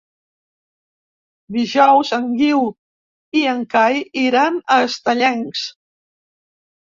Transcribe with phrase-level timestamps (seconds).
[1.57, 2.63] Dijous en Guiu
[3.43, 5.69] i en Cai iran a Estellencs.